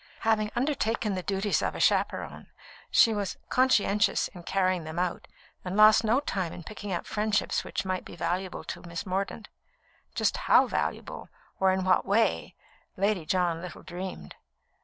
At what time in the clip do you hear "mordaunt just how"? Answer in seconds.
9.05-10.65